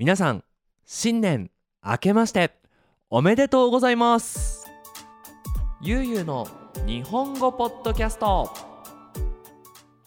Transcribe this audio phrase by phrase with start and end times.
[0.00, 0.42] 皆さん
[0.86, 1.50] 新年
[1.84, 2.52] 明けまして
[3.10, 4.66] おめでとうございます。
[5.82, 6.48] ゆうゆうの
[6.86, 8.50] 日本語ポッドキャスト。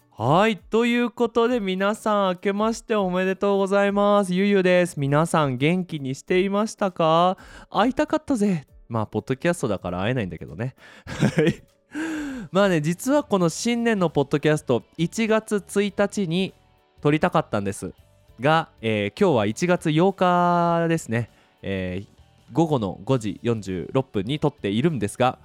[0.10, 4.34] はいということで皆さん明けましておめでとうございます。
[4.34, 5.00] ゆうゆうです。
[5.00, 7.38] 皆さん元気にしていましたか？
[7.70, 8.66] 会いたかったぜ。
[8.90, 10.74] まあポッドキャストだから会えないんだけどね。
[11.06, 11.64] はい。
[12.52, 16.52] まあね実はこの新年のポッドキャスト1月1日に
[17.00, 17.94] 撮りたかったんです。
[18.40, 21.30] が、えー今日は1月8日ですね、
[21.62, 22.08] えー
[22.52, 25.40] 午後の5時46分に撮っているんですが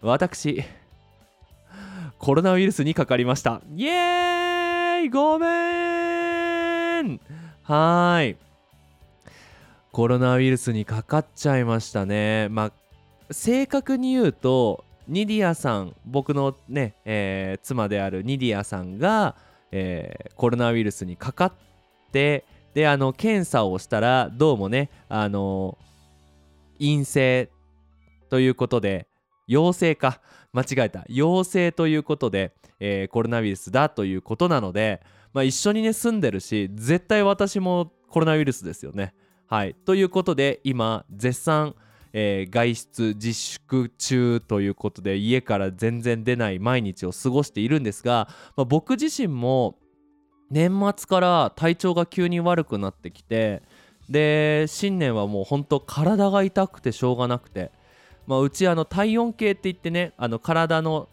[0.00, 0.62] 私
[2.18, 3.60] コロナウイルスにかかりました。
[3.74, 5.08] イエーイ！
[5.08, 7.20] ごめん！
[7.62, 8.36] はい。
[9.90, 12.48] コロナウイルスにかかっちゃいましたね。
[12.50, 12.72] まあ
[13.32, 19.34] 正確に言うとニディアさん僕のね、えー妻であるニディアさんが、
[19.72, 21.52] えーコロナウイルスにかかっ
[22.16, 25.76] てであの検査をしたらどうもねあの
[26.78, 27.50] 陰性
[28.30, 29.06] ということで
[29.46, 30.22] 陽性か
[30.54, 35.02] 間違えた陽性ということで、えーコロナウイルスだということなので、
[35.34, 39.12] まあ、一緒にね住んでるし絶対私もコロナウイルスですよね。
[39.46, 41.74] はいということで今絶賛、
[42.14, 49.76] えー外出自粛中ということで家から全然出ない毎日を過ごしているんですが、まあ、僕自身も
[50.50, 53.62] 年末から体調が急に悪くなってきて
[54.08, 57.72] で新年はもうほんと体が痛くてしょうがなくて、
[58.26, 61.08] まあ、うちあの体温計って言ってねあの体の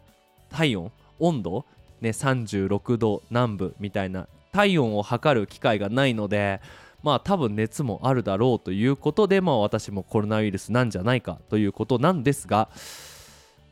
[0.49, 1.65] 体温温度、
[2.01, 6.61] ね、36度南部みたいな体温を測る機会がないので
[7.01, 12.69] まあ多分熱もあるだろうということで、まあ、私もコロナウイルスなんじゃないかということなんですが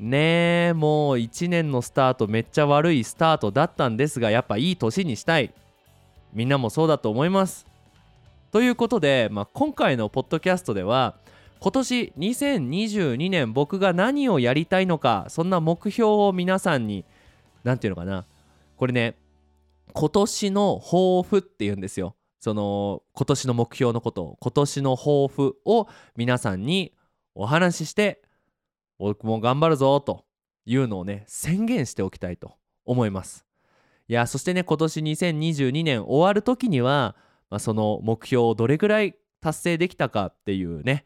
[0.01, 5.53] ねえもう1年のスタートめっちゃ悪いスタートだったんですがやっぱいい年にしたい。
[6.33, 7.67] みんなもそうだと思います。
[8.51, 11.15] ということで、まあ、今回のポッドキャストでは
[11.59, 17.05] 今年2022年僕が何をやりたいのかそんな目標を皆さんに
[17.63, 18.25] 何て言うのかな。
[18.77, 19.15] これね
[19.93, 22.15] 今年の抱負って言うんですよ。
[22.39, 26.91] その今年の目標のことを今年の抱負を皆さんに
[27.35, 28.23] お話しして
[29.01, 30.25] 僕も頑張るぞと
[30.65, 33.45] いうのをね宣言しておきたいと思います。
[34.07, 37.15] いやそしてね今年2022年終わる時には、
[37.49, 41.05] まあ、その目標をどれぐらい達成できたかっていうね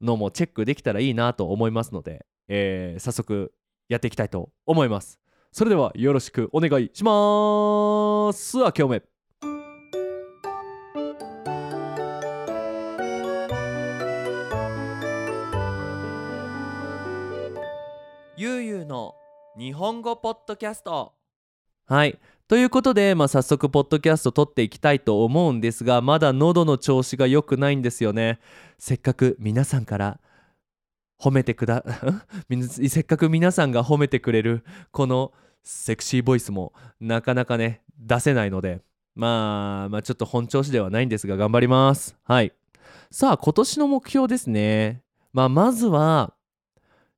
[0.00, 3.52] のもチェックできたらいいなと思いますので、えー早速
[3.88, 5.20] やっていきたいと思います。
[5.52, 8.58] それではよろしくお願いします。
[8.64, 9.13] あ今日め
[19.56, 21.12] 日本語ポッドキャスト。
[21.86, 22.18] はい。
[22.48, 28.40] ということで、まあ、早速ポッドキャスト撮っていきたいと思うんですがまだ喉の調子が良くないんですよね。
[28.78, 30.18] せっかく皆さんから
[31.20, 31.84] 褒めてくだ
[32.68, 35.32] せっかく皆さんが褒めてくれるこの
[35.62, 38.80] セクシーボイスもなかなかね出せないので。
[39.14, 42.16] まあまあちょっと本調子ではないんですが頑張ります。
[42.24, 42.52] はい。
[43.12, 45.04] さあ今年の目標ですね。
[45.32, 46.34] まあまずは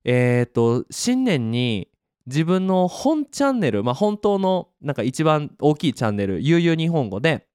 [0.05, 1.89] えっ、と新年に
[2.27, 7.47] 自分の本チャンネルまあ本当のなんか一番大きいチャンネル悠々日本語で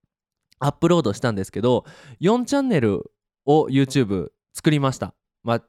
[0.59, 1.85] アップロードしたんですけど
[2.21, 3.11] 4チャンネル
[3.45, 5.13] を YouTube 作りました。
[5.43, 5.61] まあ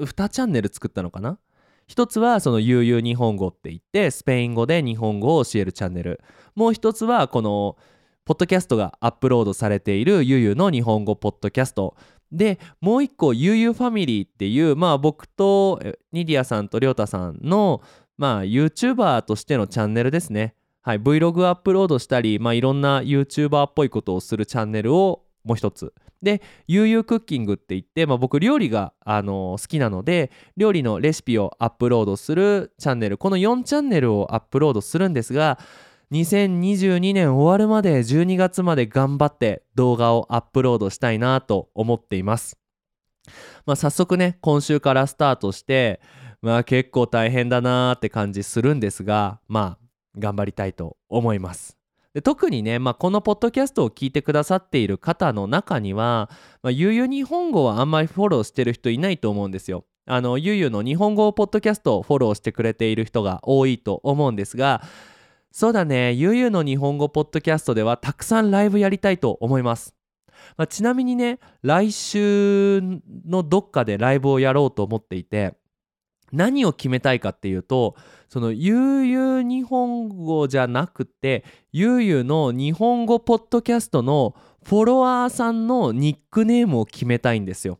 [0.00, 1.38] 2チャンネル作ったのかな？
[1.86, 6.20] 一つはその悠々日本語って言ってスペイン語で日本語を教えるチャンネル。
[6.54, 7.76] もう一つはこの
[8.24, 11.94] ポッドキャストがアップロードされているゆうゆの日本語ポッドキャスト。
[12.32, 17.82] でもう一個ゆうゆファミリーっていうまあ僕とニディアさんとりょうたさんの
[18.16, 20.54] まあ YouTuber としてのチャンネルですね。
[20.82, 21.00] はい。
[21.00, 25.92] Vlog アップロードしたりまあいろんな YouTuber っぽいことをするチャンネルをもう一つ。
[26.22, 33.18] でゆうゆうクッキングって言って、まあ、僕料理が、あの好きなので料理のレシピをアップロードするチャンネル。
[33.18, 35.58] この4チャンネルをアップロードするんですが
[36.12, 42.58] 2022年終わるまで12月まで頑張って動画をアップロードしたいなと思っています。
[43.66, 46.00] まあ、早速ね今週からスタートして
[46.44, 51.78] まあ結構大変だなーって感じするんですがまあ頑張りたいと思います。
[52.12, 56.30] で特にね、まあ、このポッドキャストを聞いてくださっている方の中には、
[56.62, 59.86] まあ、ゆうゆう日本語はあんまりフォローしてる人いないと思うんですよ。
[60.06, 64.82] あのゆうゆうの日本語ポッドキャストをフォローしてくれている人が多いと思うんですが
[65.50, 69.94] そうだねゆうゆうの日本語ポッドキャストではたくさんライブやりたいと思います。
[70.58, 72.82] まあ、ちなみにね来週
[73.26, 75.56] のどっかでライブをやろうと思っていて
[76.34, 77.96] 何を決めたいかっていうと
[78.28, 84.34] その悠々日本語じゃなくて悠々の日本語ポッドキャストの
[84.64, 87.78] フォロワーさんのニックネームを決めたいんですよ。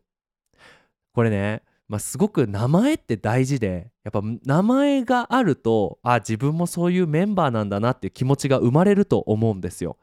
[1.13, 9.97] これね、まあ、すごく名前って大事でやっぱ名前があるとあ自分もそういうメンバーなんだなっていう気持ちが生まれると思うんですよ。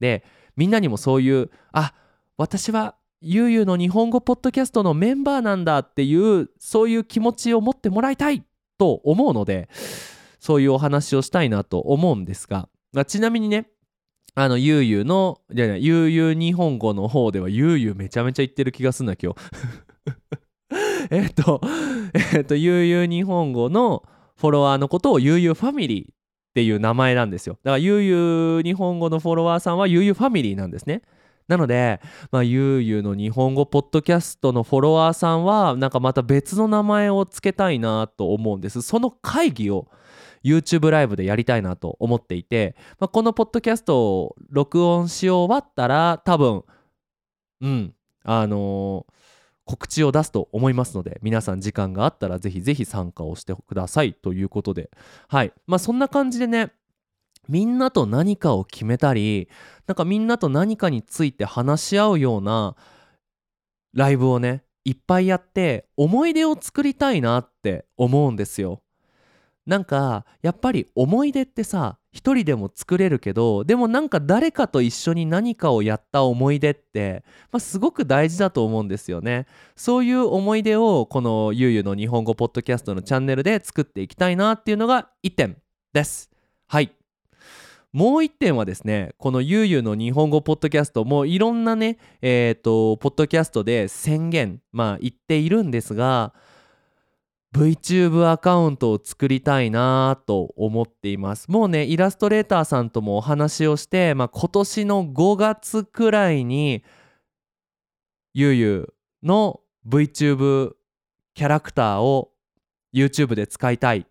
[0.00, 0.24] で
[0.56, 1.94] みんなにもそういうあ
[2.36, 8.44] 私はゆうゆうの日本語ポッドキャストのメンバーなんだっていうそういう気持ちを持ってもらいたい
[8.78, 9.68] と思うので
[10.38, 13.70] そういうお話をしたいなと思うんですが、まあ、ちなみにね
[14.36, 19.38] あのゆうゆうのいやいやゆうゆう日本語の方ではゆうゆうめちゃめちゃ言ってる気がすんだ今日。
[21.10, 21.60] えっと
[22.34, 24.04] えっとゆうゆう日本語の
[24.36, 26.14] フォロワーのことをゆうゆうファミリーっ
[26.54, 27.58] ていう名前なんですよ。
[27.64, 31.02] だからゆうゆう日本語のフォロワーさんはゆうゆうファミリーなんですね。
[31.48, 32.00] なので、
[32.30, 38.82] まあ、ゆうゆうの日本語ポッドキャストのフォロワーさんは、なんかまた別の名前を付けたいなと思うんです。
[38.82, 39.88] その会議を
[40.44, 46.64] YouTube ライブでやりたいなと思っていて、まあ、このポッドキャストを録音し終わったら、多分、
[47.62, 49.12] うん、あのー、
[49.64, 54.90] 告知を出すと思いますので皆さん時間があったらぜひぜひ参加をしてくださいということで
[55.28, 56.72] はいまあそんな感じでね
[57.48, 59.48] みんなと何かを決めたり
[59.86, 62.76] なんかみんなと何かについて話し合うような
[63.94, 68.82] ライブをねいっぱいやって思い出を作りたいなって思うんですよ。
[69.66, 77.22] なんかやっぱり思い出ってさ一人でも作れるけどでもなんか誰かと一緒に何かをやった思い出って、
[77.52, 79.46] まあ、すごく大事だと思うんですよね。
[79.76, 85.58] そういう思い出をこのゆうゆうの日本語ポッドキャストのチャンネルで作っていきたいなっていうのが1点
[85.92, 86.30] です。
[86.66, 86.97] はい。
[87.92, 96.34] もう一点はですねこのゆうゆうの日本語ポッドキャストもいろんなねえっ、ー、とポッドキャストで宣言まあ言っているんですが
[97.54, 101.50] VTube アカウントを作りたいなと思っています。
[101.50, 106.84] もうねイラストレーターさんともお話をして、まあ、今年の5月くらいに
[108.34, 108.92] ゆうゆ
[109.22, 110.72] うの VTube
[111.34, 112.32] キャラクターを
[112.92, 114.06] YouTube で使いたい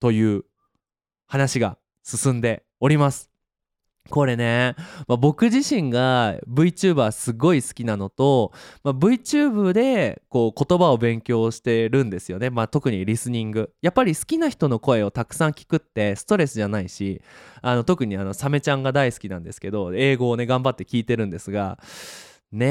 [0.00, 0.44] という
[1.26, 3.30] 話が進んでおります。
[4.10, 4.74] これね、
[5.06, 8.52] まあ、僕自身が VTuber すごい好きなのと、
[8.82, 13.70] まあ、VTube でこう言葉を勉強してるんですよね、まあ、特にリスニング。
[13.82, 17.20] やっぱり好きな人の声をたくさん聞くってストレスじゃないし
[17.60, 21.78] あの特にあのサメちゃんが大好きなんですけど英語をね頑張って聞いてるんですが
[22.50, 22.66] ね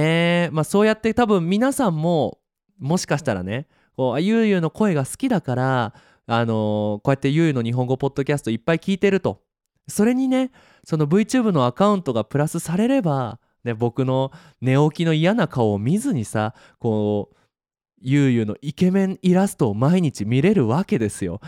[0.45, 2.39] え、まあ、そうやって多分皆さんも
[2.79, 5.93] もしかしたらねこうゆうゆうの声が好きだから
[6.25, 9.41] あのー、こうやってゆうゆうの日本語ポッドキャストいっぱい聞いてると
[9.87, 10.51] それにね
[10.83, 14.31] その VTube のアカウントがプラスされれば、ね、僕の
[14.61, 17.37] 寝起きの嫌な顔を見ずにさこう
[17.99, 21.41] ゆうゆうのイケメンイラストを毎日見れるわけですよ。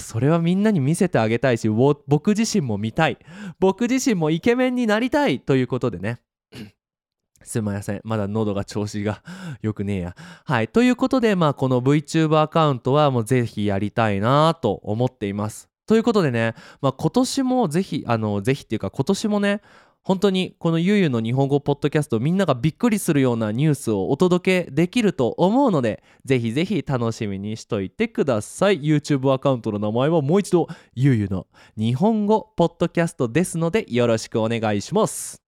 [0.00, 3.18] それはみんなに見せてあげたいし僕自身も見たい
[3.58, 6.20] 僕自身もイケメンになりたいということでね
[7.42, 8.00] すいません。
[8.04, 9.22] まだ喉が調子が
[9.62, 10.16] 良くねえや。
[10.44, 10.68] はい。
[10.68, 15.73] ということで、まあ、この VTuber アカウントはもうぜひやりたいなと思っています。
[15.86, 19.60] ということでね、まあ、今年もぜひ、あの、ぜひっていうか今年もね、
[20.04, 28.82] 本当にこのゆうゆうの日本語ポッドキャストみんながびっくりするようなニュースをお届けできると思うのでぜひぜひ楽しみにしといてください。
[28.82, 31.46] YouTube アカウントの名前はもう一度ゆうゆうの
[31.78, 35.43] 日本語ポッドキャストですのでよろしくお願いします。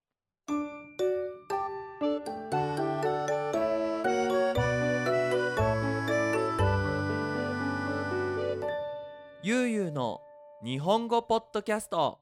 [10.63, 12.19] 日本語ポッドキャスト。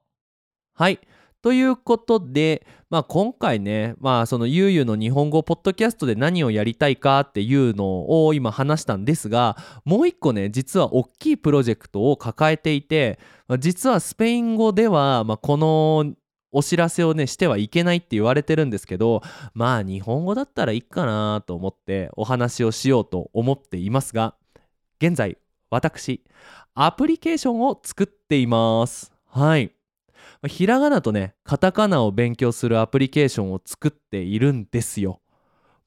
[0.74, 1.00] はい。
[1.40, 13.20] ということで、まあ、今回ね、まあ、そのゆうゆうの日本語ポッドキャストで何をやりたいかっていうのを今話したんですがもう一個ね実は大きいプロジェクトを抱えていて
[13.60, 16.14] 実はスペイン語では、まあ、この
[16.50, 19.22] お知らせをねしてはいけないって言われてるんですけど
[19.54, 24.34] まあ日本語だったらいいかなと思ってお話をしようと思っていますが
[25.00, 25.38] 現在
[25.70, 26.22] 私
[26.74, 29.12] アプリケーションを作っています。
[29.26, 29.72] はい。
[30.46, 35.20] ひらがなとねカタカナを勉強するアプリケーションを作っているんですよ。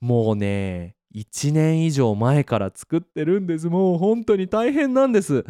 [0.01, 3.67] もうね1年以上前から作ってるんです。
[3.67, 5.45] もう本当に大変なんです。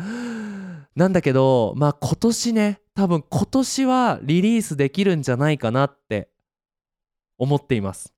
[0.96, 6.30] なんだけどまあ今年ね多分今年はリリースできるんじゃないかなって
[7.38, 8.14] 思っています。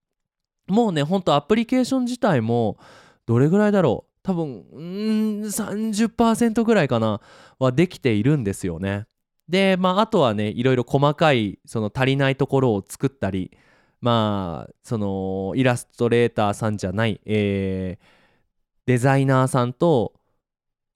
[0.68, 2.78] もうねほんとアプリケーション自体も
[3.26, 4.11] どれぐらいだろう？
[4.24, 7.22] 多分うん30%ぐらいかな
[7.60, 9.08] はできているんですよね。
[9.50, 13.52] でまああとはねいろいろ細かいその足りないところを作ったり
[14.00, 18.06] まあそのイラストレーターさんじゃない、えー、
[18.86, 20.14] デザイナーさんと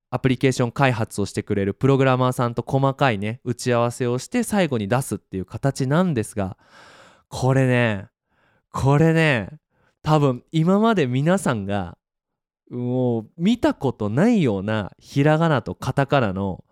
[0.10, 6.58] アプリケーション開発をしてくれるプログラマーさんと細かいね打ち合わせをして最後に出すっていう形なんですが
[7.28, 8.08] これね
[8.72, 9.50] これね
[10.02, 11.98] 多分今まで皆さんが
[12.70, 16.64] もう見たことないようなひらがなとカタカナの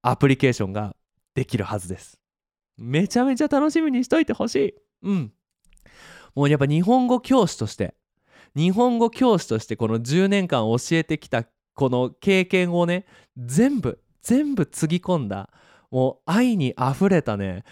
[0.00, 0.96] アプリケーションが
[1.34, 2.18] できるはずです。
[2.76, 4.74] めちゃめちゃ楽しみにしといてほしい。
[5.02, 5.32] うん。
[6.34, 7.94] もうやっぱ日本語教師として
[8.56, 11.44] 日本語教師としてこの10年間教えてきた
[11.74, 13.06] この経験をね
[13.36, 15.50] 全部全部つぎ込んだ
[15.90, 17.64] もう愛にあふれたね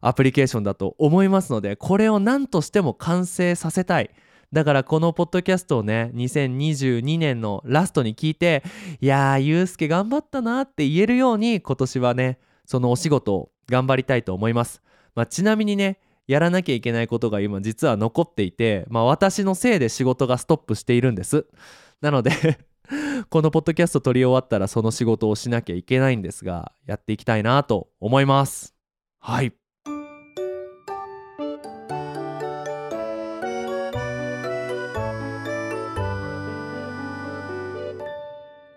[0.00, 4.10] アプリケーションだと思いますのでこれを何としても完成させたい。
[4.52, 8.62] だからこのポッドキャストをね2022年のラストに聞いて
[9.00, 14.82] いやーゆうすけ頑張ったなって言えるように今年はねそのお仕事を頑張りたいと思います、
[15.14, 21.46] まあ、ちなみにねやらなきゃいけないことが今実は残っていて、まあ、私のせいで仕事がストップしているんです。
[22.00, 22.58] なので
[23.30, 28.74] このポッドキャスト撮り終わったらその仕事をしなきゃいけないんですがやっていきたいなと思います。
[29.18, 29.52] はい。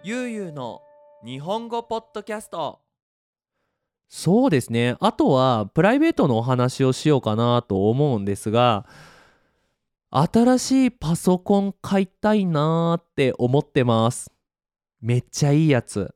[0.01, 0.82] ゆうゆうの
[1.25, 2.79] 日本語ポッドキャスト。
[4.08, 4.96] そうですね。
[5.01, 8.86] あとはプライベートのお話をしようかなと思うんですが
[10.10, 14.32] 新しいパソコン買いたいなーって思ってます。
[15.01, 16.15] めっちゃいいやつ。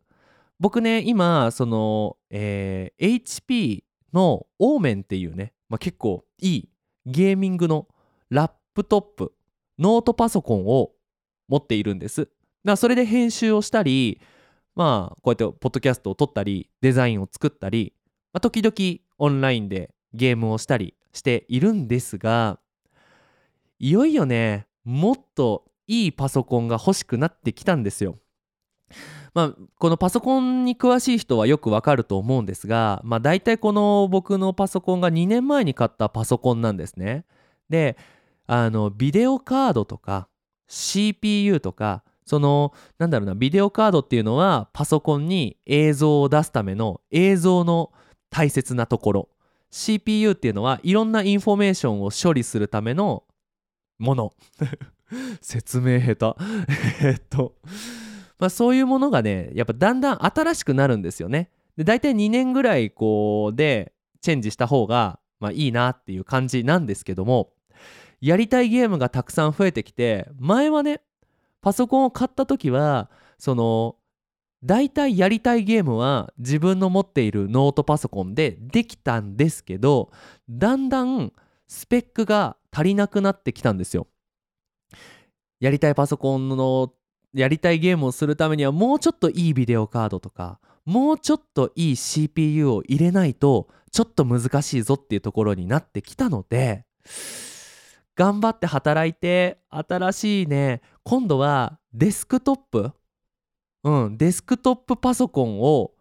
[0.62, 6.70] 僕ね今その、えー、HP のオーメンっていうね、まあ、結構いい
[7.06, 7.90] ゲーミングの
[8.30, 9.34] ラップトップ
[9.78, 10.92] ノートパソコンを
[11.50, 12.30] 持っているんです。
[12.64, 14.22] だそれで編集をしたり
[14.76, 17.94] まあこうやってポッドキャストを撮ったりデザインを作ったり、
[18.32, 22.60] まあ、時々オンラインでゲームをしたりしているんですが
[23.80, 28.18] いよいよねもっといいパソコンが欲しくなってきたんですよ。
[29.34, 37.26] まあ、このパソコンに詳しい人はよくわかると思うんですが、まあ、大体この僕のパソコンが2年前に買ったパソコンなんですね。
[37.70, 37.98] で
[38.46, 40.28] あのビデオカードとか
[40.68, 47.92] CPU とかそのなんだろうなビデオカードっていうのはパソコンに映像を出すための映像の
[48.30, 49.30] 大切なところ。
[49.72, 53.24] CPU っていうのはいろんなインフォメーションを処理するための
[53.98, 54.34] もの。
[55.42, 56.36] 説明下手。
[57.02, 57.56] えっと。
[58.40, 61.50] まあそういうものがねやっぱだんだん新しくなるんですよね。
[61.78, 67.54] で大体2年ぐらいこうでチェンジした方がまあいいなっていう感じなんですけども
[68.22, 71.02] やりたいゲームがたくさん増えてきて前はね
[71.64, 73.96] パソコンを買った時はその
[74.64, 80.12] 大体やりたいゲームは自分の持っているノートパソコンでできたんですけど
[80.50, 81.34] だんだん
[81.68, 84.08] スペックが足りなくなってきたんですよ。
[85.60, 86.94] やりたいパソコンの
[87.34, 96.84] やりたいゲームをするためにはもうちょっといいビデオカードとかもうちょっといい CPU を入れないとちょっと難しいぞっていうところになってきたので
[98.16, 102.92] 頑張って働いて新しいね今度はデスクトップ
[103.84, 105.92] うんデスクトップパソコンを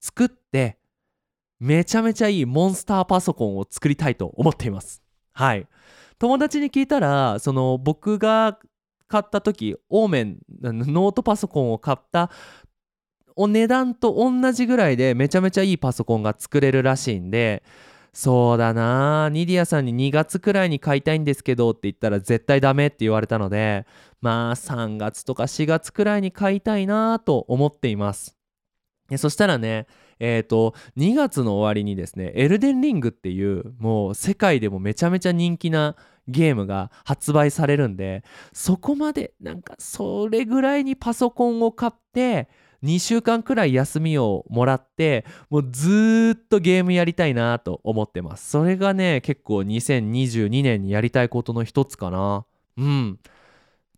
[0.00, 0.78] 作って
[1.60, 5.02] めちゃめちゃいいモンスターパソコンを作りたいと思っています。
[5.32, 5.66] はい。
[6.18, 8.58] 友達に聞いたらその僕が
[9.08, 12.30] 買った時オーメンノートパソコンを買った
[13.36, 17.62] お値段と同じぐらいでめちゃめちゃいいパソコンが作れるらしいんで
[18.14, 23.86] そうだなニディアさんに2月くらいに買いたいんですけどって言ったら絶対ダメって言われたので
[24.20, 28.36] まあ3月とか4月くらいに買いたいなと思っています。
[29.16, 29.86] そしたらね
[30.20, 35.96] えっ、ー、と2月の終わりにですねエルデンリングっていうもう世界でもめちゃめちゃ人気な
[36.28, 42.48] ゲームが発売されるんでそこまでなんかそれぐらいにパソコンを買って
[42.84, 48.50] 2週間くらい休みをもらってもうずっとゲームやりたいなと思ってます。
[48.50, 52.44] それがね結構2022年にやりたいことの一つかな。
[52.76, 53.18] うん。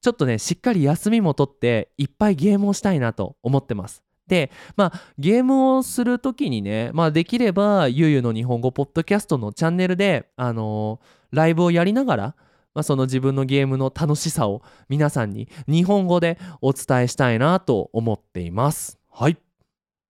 [0.00, 4.02] ちょっとねしっかり休みも取っていっぱいゲームをしたいなと思ってます。
[4.28, 12.34] でまあゲームをする時にねまあできればゆうゆうの日本語ポッドキャストのチャンネルであのー、ライブをやりながら
[12.76, 18.99] まあ、その自分のゲームの楽しさを皆さんに日本語でお伝えしたいなと思っています。
[19.11, 19.38] はい。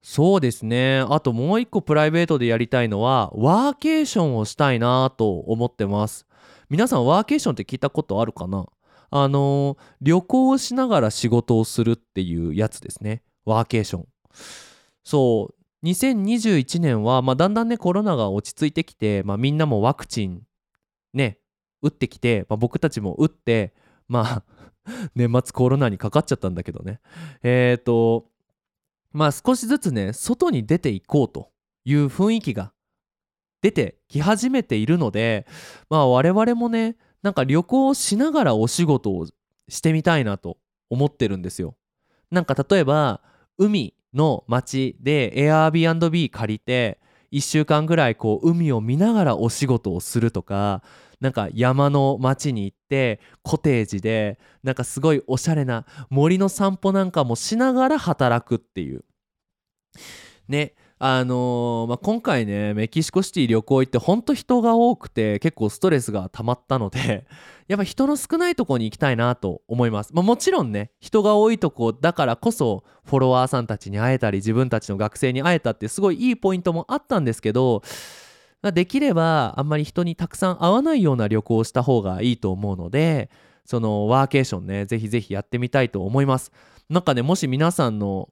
[0.02, 0.98] そうですね。
[1.08, 6.26] あともう一個プライベートでやりたいのはワーケーションをしたいなと思ってます。
[6.68, 8.66] 皆さんワーケーションって聞いたことあるかな？
[9.10, 13.22] あのー、旅行をしながら仕事をするっていうやつですね。
[13.44, 14.06] ワーケーション。
[15.04, 15.86] そう。
[15.86, 20.42] 2021年は、まあ、だんだんねコロナが落ち着いてきて、まあ、みんなもワクチン
[21.14, 21.38] ね
[21.82, 23.74] 打ってきて、まあ、僕たちも打って
[24.08, 24.42] まあ
[25.14, 27.00] 年末コロナにかかっちゃったんだけどね
[27.42, 28.26] えっ、ー、と
[29.12, 31.50] まあ少しずつね外に出ていこうと
[31.84, 32.72] いう雰囲気が
[33.62, 35.46] 出てき始めているので
[35.90, 39.26] まあ我々もねなんか旅行をしながらお仕事を
[39.68, 40.58] してみたいなと
[40.90, 41.76] 思ってるんですよ。
[42.30, 43.20] なんか例えば
[43.58, 47.00] 海の町で Airbnb 借りて
[47.32, 50.82] 1週間ぐらいこう海を見ながらお仕事をするとか
[51.20, 59.04] なんか山の町に行ってコテージでなんかすごいおしゃれな森の散歩なんかもしながら働くっていう。
[60.48, 67.26] ねあのーまあ、今回ねメキシコシティ旅行行ってほんと人が多くて結構ストレスが溜まったので
[67.68, 77.82] やっぱ人の少ないとこに行きたいなと思います、まあ、もちろんね人が多いとこだからこそフォロワーさんたちに会えたり自分たちの学生に会えたってすごいいいポイントもあったんですけど
[78.62, 83.30] まあ、できればあんまり人にたくさん会わないような旅行をした方がいいと思うので
[83.64, 86.52] そのワーケーションねぜひぜひやってみたいと思います。
[86.88, 88.28] なんかねもし皆さんの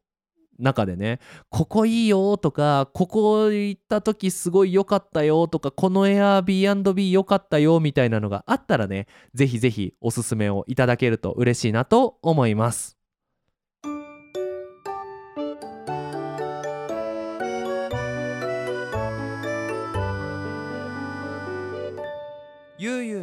[0.59, 1.19] 中でね
[1.50, 12.97] ここいいよとかここ行った時すごい良かったよとかこの Airbnb 良かったよみたいなのがあったらねぜひぜひおすすめをいただけると嬉しいなと思います。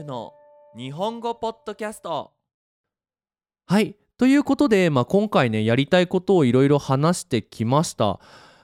[0.01, 0.34] ゆうゆうの
[0.75, 2.31] 日本語ポッドキャスト。
[3.67, 3.96] はい。
[4.17, 8.20] ということで、まあ、今回ねやりたいことをいろいろ話してきました。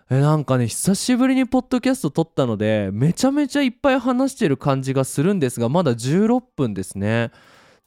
[0.09, 7.31] えなんかね久しぶりにポッドキャスト撮ったのでめちゃめちゃいっぱい話してる感じがするんですがまだ16分ですね。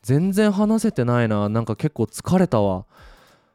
[0.03, 1.49] 全然話せてないな。
[1.49, 2.87] なんか結構疲れたわ。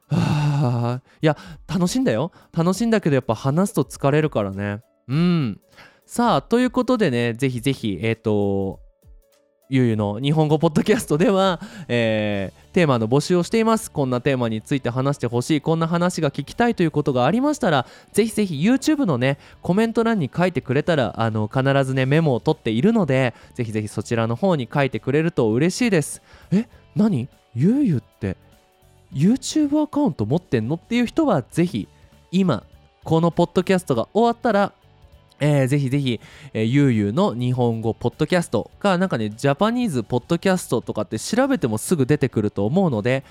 [0.10, 1.38] は あいや
[1.68, 2.32] 楽しいんだよ。
[2.52, 4.82] 楽しいんだけどやっぱ話すと疲れるからね。
[5.08, 5.62] うん。
[6.06, 8.85] さあということでねぜひぜひえっ、ー、と
[9.68, 13.90] ゆうゆの日本語ポッドキャストでは、えー、テーマの募集をしています。
[13.90, 15.62] こんなテーマについて話してほしい。
[15.62, 26.22] こんな話が聞きたいということがありましたらぜひぜひ YouTube のねコメント欄に書いてくれたらあの必ずねメモを取っているのでぜひぜひそちらの方に書いてくれると嬉しいです。
[26.52, 27.28] え何？
[27.56, 28.38] ゆうゆって
[29.12, 30.76] YouTube アカウント持ってんの？
[30.76, 31.88] っていう人はぜひ
[32.32, 32.64] 今
[33.04, 34.74] このポッドキャストが終わったら
[35.40, 36.20] えー、ぜひぜひ、
[36.54, 43.24] えー、ゆうゆうの日本語ポッドキャストか、なんかね、ジャパニーズポッドキャストとかって調べてもすぐ出てくると思うので、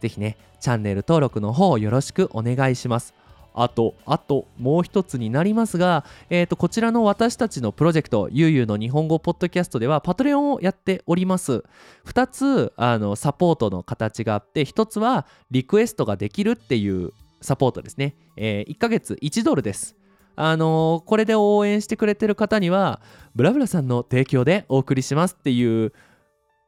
[0.00, 3.14] ぜひね、チャンネル登録の方よろしくお願いします。
[3.54, 11.62] あと、あと、もう一つになりますが、えー、と、こちらの私たちのプロジェクト、ゆうゆうの日本語ポッドキャストでは、パトレオンをやっております。
[12.06, 17.10] 2つ、あの、サポートの形があって、1つは、リクエストができるっていう
[17.42, 18.16] サポートですね。
[18.36, 19.96] えー、1ヶ月1ドルです。
[20.36, 23.00] あのー、これで応援してくれてる方には
[23.34, 25.92] ブラブラさんの提供でお送りしますっていう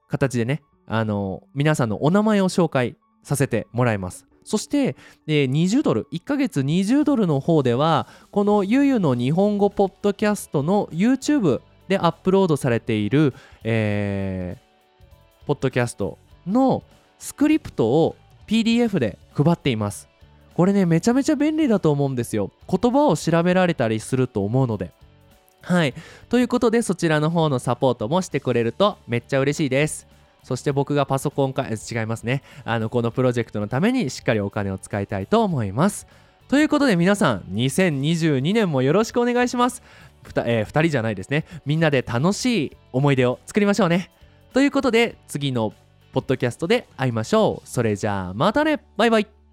[0.09, 4.27] 形でね、あのー、皆さんのお名前を紹介させてもらいます。
[4.45, 4.97] そして、
[5.27, 16.83] えー、20ドル1ヶ月20ドルの方ではこのゆゆの日本語ポッドキャストの YouTube でアップロードされている、えー、ポッドキャストの
[17.19, 20.14] スクリプトを PDF で配っています。
[20.55, 22.51] これねめちゃめちゃ便利だと思うんですよ。
[22.69, 24.93] 言葉を調べられたりすると思うので。
[25.63, 25.95] はい。
[26.29, 30.07] ということでそちらの方のサポートもしてくれるとめっちゃ嬉しいです。
[30.43, 32.43] そして僕がパソコンか違いますね。
[32.65, 36.07] あのこのプロジェクトのためにしっかりお金を使いたいと思います。
[36.49, 39.83] ということで皆さん2022年もよろしくお願いします。
[40.23, 41.47] ふた、えー、2人じゃないですね。
[41.65, 44.11] みんなで楽しい思い出を作りましょうね。
[44.53, 45.73] ということで次の
[46.13, 47.69] ポッドキャストで会いましょう。
[47.69, 48.85] それじゃあまたね。
[48.97, 49.44] バイバイ。